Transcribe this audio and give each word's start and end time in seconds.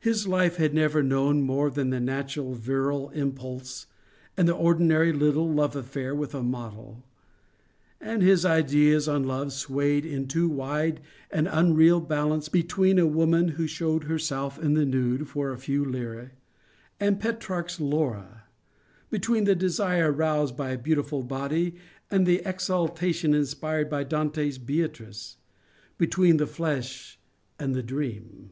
His 0.00 0.26
life 0.26 0.56
had 0.56 0.74
never 0.74 1.00
known 1.00 1.40
more 1.42 1.70
than 1.70 1.90
the 1.90 2.00
natural 2.00 2.54
virile 2.54 3.10
impulse 3.10 3.86
and 4.36 4.48
the 4.48 4.52
ordinary 4.52 5.12
little 5.12 5.48
love 5.48 5.76
affair 5.76 6.12
with 6.12 6.34
a 6.34 6.42
model. 6.42 7.04
And 8.00 8.20
his 8.20 8.44
ideas 8.44 9.06
on 9.06 9.22
love 9.22 9.52
swayed 9.52 10.04
in 10.04 10.24
a 10.24 10.26
too 10.26 10.48
wide 10.48 11.00
and 11.30 11.46
unreal 11.48 12.00
balance 12.00 12.48
between 12.48 12.98
a 12.98 13.06
woman 13.06 13.46
who 13.50 13.68
showed 13.68 14.02
herself 14.10 14.58
in 14.58 14.74
the 14.74 14.84
nude 14.84 15.28
for 15.28 15.52
a 15.52 15.56
few 15.60 15.84
lire 15.84 16.32
and 16.98 17.20
Petrarch's 17.20 17.78
Laura; 17.78 18.46
between 19.08 19.44
the 19.44 19.54
desire 19.54 20.10
roused 20.10 20.56
by 20.56 20.70
a 20.70 20.76
beautiful 20.78 21.22
body 21.22 21.76
and 22.10 22.26
the 22.26 22.42
exaltation 22.44 23.34
inspired 23.34 23.88
by 23.88 24.02
Dante's 24.02 24.58
Beatrice; 24.58 25.36
between 25.96 26.38
the 26.38 26.46
flesh 26.48 27.20
and 27.56 27.72
the 27.76 27.84
dream. 27.84 28.50